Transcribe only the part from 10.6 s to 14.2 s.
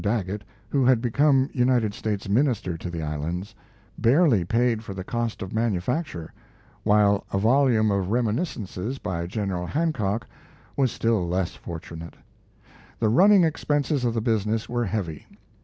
was still less fortunate. The running expenses of